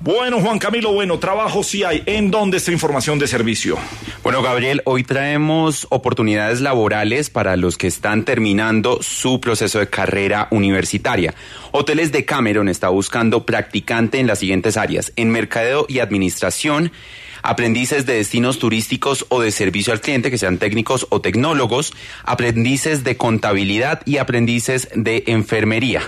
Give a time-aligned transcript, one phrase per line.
[0.00, 2.02] Bueno, Juan Camilo, bueno, trabajo sí hay.
[2.06, 3.78] ¿En dónde está información de servicio?
[4.22, 10.48] Bueno, Gabriel, hoy traemos oportunidades laborales para los que están terminando su proceso de carrera
[10.50, 11.34] universitaria.
[11.72, 16.92] Hoteles de Cameron está buscando practicante en las siguientes áreas, en mercadeo y administración,
[17.42, 23.04] aprendices de destinos turísticos o de servicio al cliente, que sean técnicos o tecnólogos, aprendices
[23.04, 26.02] de contabilidad y aprendices de enfermería.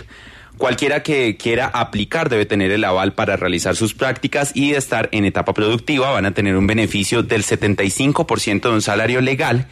[0.59, 5.25] Cualquiera que quiera aplicar debe tener el aval para realizar sus prácticas y estar en
[5.25, 6.11] etapa productiva.
[6.11, 9.69] Van a tener un beneficio del 75% de un salario legal.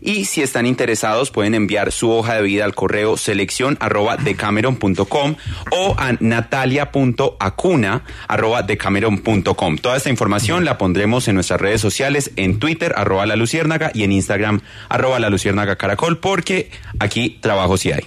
[0.00, 5.34] Y si están interesados, pueden enviar su hoja de vida al correo selección arroba decameron.com
[5.72, 9.78] o a natalia.acuna arroba decameron.com.
[9.78, 14.04] Toda esta información la pondremos en nuestras redes sociales, en Twitter arroba la luciérnaga y
[14.04, 18.04] en Instagram arroba la luciérnaga caracol, porque aquí trabajo sí hay.